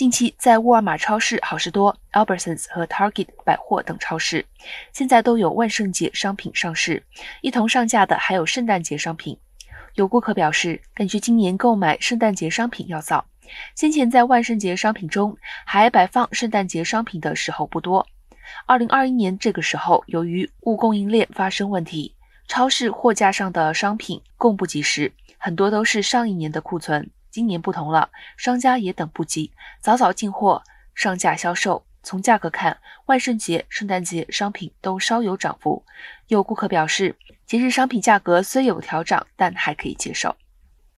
[0.00, 4.46] 近期在沃尔玛超市、好事多、Albertsons 和 Target 百货等超市，
[4.94, 7.02] 现在都有万圣节商品上市，
[7.42, 9.36] 一同上架的还有圣诞节商品。
[9.96, 13.26] 有顾客表示，感觉今年购买圣诞节商品要早。
[13.76, 15.36] 先前在万圣节商品中
[15.66, 18.06] 还摆放圣诞节商品的时候不多。
[18.64, 22.14] 二零二一年这个时候，由于物供应链发生问题，
[22.48, 27.10] 超市货架上的商品供不及时，很多都是上一年的库存。
[27.30, 30.62] 今年不同了，商家也等不及，早早进货
[30.94, 31.84] 上架销售。
[32.02, 35.84] 从价格看，万圣节、圣诞节商品都稍有涨幅。
[36.28, 37.14] 有顾客表示，
[37.44, 40.34] 节日商品价格虽有调涨，但还可以接受。